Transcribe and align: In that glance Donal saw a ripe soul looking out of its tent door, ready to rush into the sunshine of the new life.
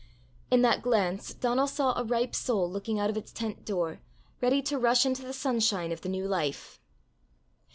In 0.49 0.63
that 0.63 0.81
glance 0.81 1.31
Donal 1.31 1.67
saw 1.67 1.93
a 1.95 2.03
ripe 2.03 2.33
soul 2.33 2.67
looking 2.67 2.97
out 2.97 3.11
of 3.11 3.17
its 3.17 3.31
tent 3.31 3.63
door, 3.63 3.99
ready 4.41 4.59
to 4.63 4.79
rush 4.79 5.05
into 5.05 5.21
the 5.21 5.31
sunshine 5.31 5.91
of 5.91 6.01
the 6.01 6.09
new 6.09 6.27
life. 6.27 6.79